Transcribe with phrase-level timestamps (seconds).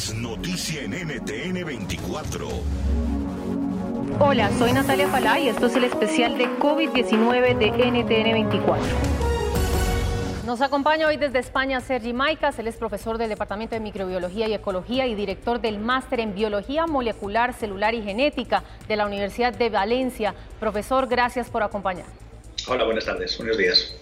[0.00, 2.48] es noticia en NTN 24.
[4.18, 8.82] Hola, soy Natalia Falá y esto es el especial de COVID-19 de NTN 24.
[10.46, 14.54] Nos acompaña hoy desde España Sergi Maicas, él es profesor del Departamento de Microbiología y
[14.54, 19.68] Ecología y director del Máster en Biología Molecular, Celular y Genética de la Universidad de
[19.68, 20.34] Valencia.
[20.58, 22.06] Profesor, gracias por acompañar.
[22.68, 23.94] Hola, buenas tardes, buenos días.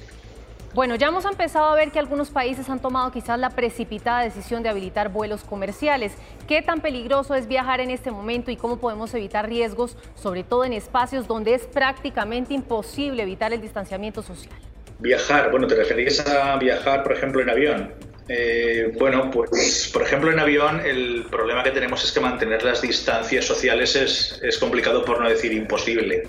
[0.78, 4.62] Bueno, ya hemos empezado a ver que algunos países han tomado quizás la precipitada decisión
[4.62, 6.12] de habilitar vuelos comerciales.
[6.46, 10.64] ¿Qué tan peligroso es viajar en este momento y cómo podemos evitar riesgos, sobre todo
[10.64, 14.54] en espacios donde es prácticamente imposible evitar el distanciamiento social?
[15.00, 17.92] Viajar, bueno, ¿te referís a viajar, por ejemplo, en avión?
[18.28, 22.82] Eh, bueno, pues por ejemplo en avión el problema que tenemos es que mantener las
[22.82, 26.22] distancias sociales es, es complicado por no decir imposible.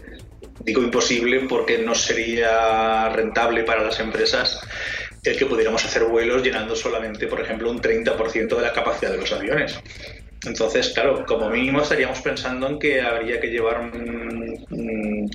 [0.60, 4.60] Digo imposible porque no sería rentable para las empresas
[5.24, 9.18] el que pudiéramos hacer vuelos llenando solamente, por ejemplo, un 30% de la capacidad de
[9.18, 9.80] los aviones.
[10.46, 13.92] Entonces, claro, como mínimo estaríamos pensando en que habría que llevar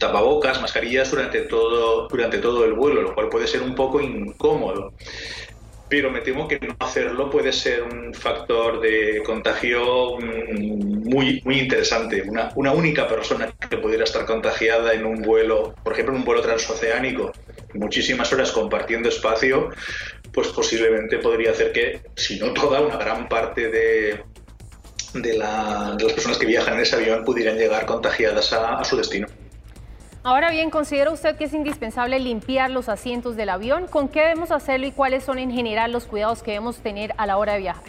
[0.01, 4.95] tapabocas, mascarillas durante todo, durante todo el vuelo, lo cual puede ser un poco incómodo
[5.89, 11.59] pero me temo que no hacerlo puede ser un factor de contagio mm, muy, muy
[11.59, 12.23] interesante.
[12.23, 16.25] Una, una única persona que pudiera estar contagiada en un vuelo, por ejemplo, en un
[16.25, 17.33] vuelo transoceánico,
[17.75, 19.71] muchísimas horas compartiendo espacio,
[20.33, 24.25] pues posiblemente podría hacer que, si no toda, una gran parte de,
[25.15, 29.27] de, las personas que viajan en ese avión pudieran llegar contagiadas a su destino.
[30.27, 33.87] Ahora bien, ¿considera usted que es indispensable limpiar los asientos del avión?
[33.87, 37.27] ¿Con qué debemos hacerlo y cuáles son en general los cuidados que debemos tener a
[37.27, 37.85] la hora de viajar?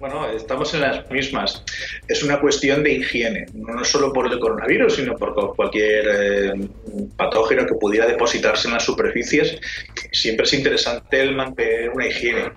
[0.00, 1.62] Bueno, estamos en las mismas.
[2.08, 6.68] Es una cuestión de higiene, no solo por el coronavirus, sino por cualquier eh,
[7.16, 9.60] patógeno que pudiera depositarse en las superficies.
[10.10, 12.50] Siempre es interesante el mantener una higiene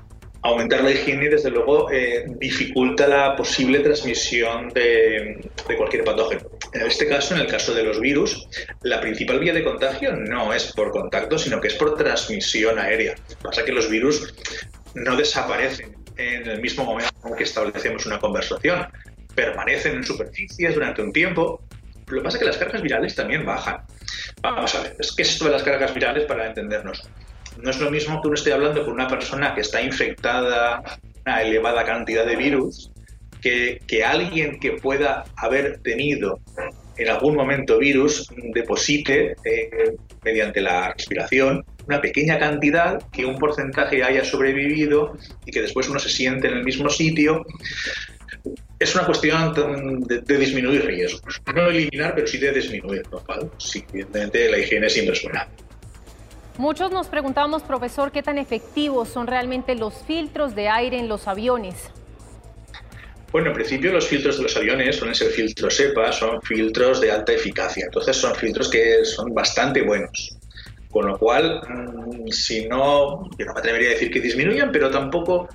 [0.45, 6.41] aumentar la higiene, desde luego, eh, dificulta la posible transmisión de, cualquier patógeno.
[6.71, 8.47] En este caso, en el caso de los virus,
[8.83, 13.15] la principal vía de contagio no es por contacto, sino que es por transmisión aérea.
[13.41, 14.35] Pasa que los virus
[14.93, 18.85] no desaparecen en el mismo momento en que establecemos una conversación.
[19.33, 21.59] Permanecen en superficies durante un tiempo.
[22.05, 23.81] Lo que pasa es que las cargas virales también bajan.
[24.43, 27.01] Vamos a ver, ¿qué es esto de las cargas virales para entendernos?
[27.61, 30.81] No es lo mismo que uno esté hablando con una persona que está infectada
[31.25, 32.91] una elevada cantidad de virus
[33.41, 36.39] que, que alguien que pueda haber tenido
[36.97, 44.03] en algún momento virus deposite eh, mediante la respiración una pequeña cantidad que un porcentaje
[44.03, 47.45] haya sobrevivido y que después uno se siente en el mismo sitio.
[48.79, 49.53] Es una cuestión
[50.07, 51.41] de, disminuir riesgos.
[51.53, 53.03] No eliminar, pero sí de disminuir.
[53.11, 53.23] ¿no?
[53.57, 55.47] Sí, evidentemente la higiene es buena.
[56.57, 61.27] Muchos nos preguntamos, profesor, qué tan efectivos son realmente los filtros de aire en los
[61.27, 61.91] aviones.
[63.33, 67.11] Bueno, en principio los filtros de los aviones suelen ser filtros EPA, son filtros de
[67.11, 70.37] alta eficacia, entonces son filtros que son bastante buenos.
[70.89, 74.89] Con lo cual, mm, si no, yo no me atrevería a decir que disminuyan, pero
[74.89, 75.49] tampoco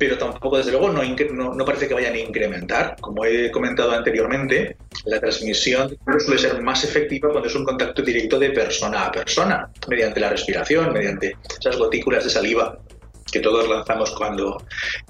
[0.00, 2.96] pero tampoco, desde luego, no, no, parece que vayan a incrementar.
[3.02, 5.94] Como he comentado anteriormente, la transmisión
[6.24, 10.30] suele ser más efectiva cuando es un contacto directo de persona a persona, mediante la
[10.30, 12.78] respiración, mediante esas gotículas de saliva
[13.30, 14.64] que todos lanzamos cuando,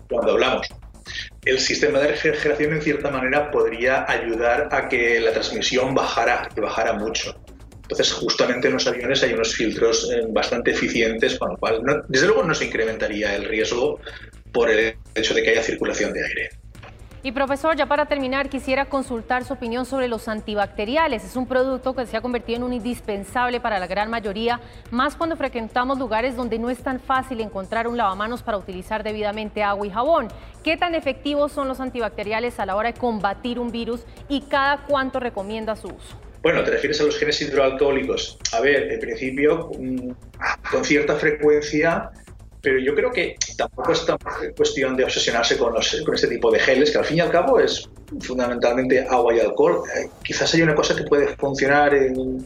[0.09, 0.67] cuando hablamos.
[1.45, 6.63] El sistema de refrigeración, en cierta manera, podría ayudar a que la transmisión bajara, que
[6.63, 7.37] bajara mucho.
[7.83, 12.27] Entonces, justamente en los aviones hay unos filtros eh, bastante eficientes, con lo cual, desde
[12.27, 14.01] luego, no se incrementaría el riesgo
[14.53, 16.51] por el hecho de que haya circulación de aire.
[17.23, 21.23] Y profesor, ya para terminar, quisiera consultar su opinión sobre los antibacteriales.
[21.23, 24.59] Es un producto que se ha convertido en un indispensable para la gran mayoría,
[24.91, 29.63] más cuando frecuentamos lugares donde no es tan fácil encontrar un lavamanos para utilizar debidamente
[29.63, 30.29] agua y jabón.
[30.65, 34.01] ¿Qué tan efectivos son los antibacteriales a la hora de combatir un virus
[34.31, 36.19] y cada cuánto recomienda su uso?
[36.41, 38.39] Bueno, te refieres a los genes hidroalcohólicos.
[38.55, 40.11] A ver, en principio, mm,
[40.71, 42.11] con cierta frecuencia
[42.63, 44.07] pero yo creo que tampoco es
[44.57, 47.89] cuestión de obsesionarse con, este tipo de geles, que al fin y al cabo es
[48.21, 49.83] fundamentalmente agua y alcohol.
[49.95, 51.93] Eh, quizás hay una cosa que puede funcionar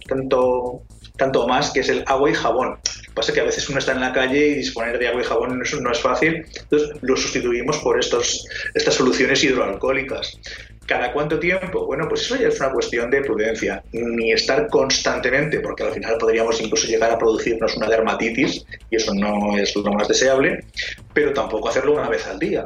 [0.09, 0.83] tanto,
[1.17, 2.71] tanto más, que es el agua y jabón.
[2.71, 5.07] Lo que pasa es que a veces uno está en la calle y disponer de
[5.07, 8.45] agua y jabón no es, no es fácil, entonces lo sustituimos por estas
[8.89, 10.37] soluciones hidroalcohólicas.
[10.87, 11.87] ¿Cada cuánto tiempo?
[11.87, 13.83] Bueno, pues eso ya es una cuestión de prudencia.
[13.93, 19.15] Ni estar constantemente, porque al final podríamos incluso llegar a producirnos una dermatitis, y eso
[19.15, 20.65] no es lo más deseable,
[21.13, 22.65] pero tampoco hacerlo una vez al día.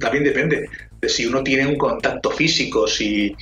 [0.00, 0.68] también depende
[1.00, 3.34] de si uno tiene un contacto físico, si,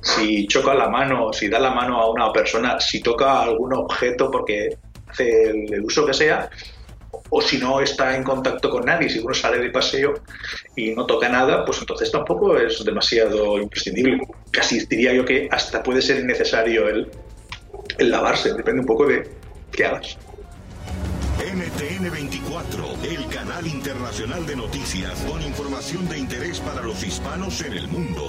[0.00, 4.30] si choca la mano, si da la mano a una persona, si toca algún objeto
[4.30, 4.76] porque
[5.06, 6.48] hace el uso que sea,
[7.30, 10.14] o si no está en contacto con nadie, si uno sale de paseo
[10.76, 14.18] y no toca nada, pues entonces tampoco es demasiado imprescindible.
[14.50, 17.10] Casi diría yo que hasta puede ser innecesario el,
[17.98, 19.30] el lavarse, depende un poco de
[19.72, 20.18] qué hagas.
[21.40, 27.72] NTN 24, el canal internacional de noticias con información de interés para los hispanos en
[27.72, 28.26] el mundo.